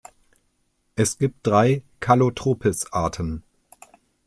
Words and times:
Es 0.95 1.19
gibt 1.19 1.45
drei 1.45 1.83
"Calotropis"-Arten. 1.99 3.43